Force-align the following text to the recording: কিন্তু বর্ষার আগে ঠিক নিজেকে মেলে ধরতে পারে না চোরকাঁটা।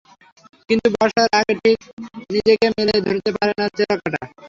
কিন্তু 0.69 0.87
বর্ষার 0.95 1.29
আগে 1.39 1.53
ঠিক 1.63 1.77
নিজেকে 2.27 2.67
মেলে 2.75 2.95
ধরতে 3.07 3.29
পারে 3.37 3.53
না 3.59 3.65
চোরকাঁটা। 3.77 4.21